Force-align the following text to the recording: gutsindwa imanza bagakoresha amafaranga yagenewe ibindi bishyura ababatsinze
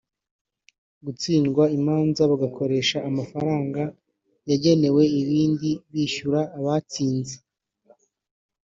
gutsindwa 1.05 1.63
imanza 1.77 2.21
bagakoresha 2.31 2.97
amafaranga 3.09 3.81
yagenewe 4.49 5.03
ibindi 5.21 5.69
bishyura 5.91 6.39
ababatsinze 6.57 7.35